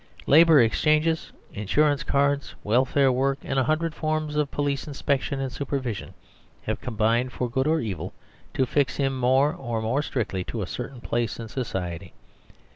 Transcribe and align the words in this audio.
Labour 0.25 0.59
Exchanges, 0.59 1.31
Insurance 1.53 2.01
Cards, 2.01 2.55
Welfare 2.63 3.11
Work, 3.11 3.37
and 3.43 3.59
a 3.59 3.65
hundred 3.65 3.93
forms 3.93 4.35
of 4.35 4.49
police 4.49 4.87
inspection 4.87 5.39
and 5.39 5.51
supervision, 5.51 6.15
have 6.63 6.81
combined 6.81 7.31
for 7.31 7.47
good 7.47 7.67
or 7.67 7.79
evil 7.81 8.11
to 8.55 8.65
fix 8.65 8.95
him 8.97 9.15
more 9.15 9.51
and 9.51 9.59
more 9.61 10.01
strictly 10.01 10.43
to 10.45 10.63
a 10.63 10.65
certain 10.65 11.01
place 11.01 11.39
in 11.39 11.49
society. 11.49 12.13